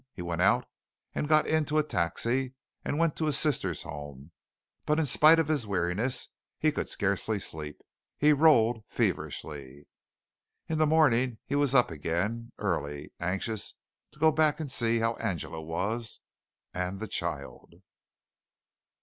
[0.15, 0.67] He went out
[1.13, 4.31] and got into a taxi and went to his sister's home,
[4.87, 7.79] but in spite of his weariness, he could scarcely sleep.
[8.17, 9.85] He rolled feverishly.
[10.67, 13.75] In the morning he was up again, early, anxious
[14.09, 16.19] to go back and see how Angela was
[16.73, 17.75] and the child.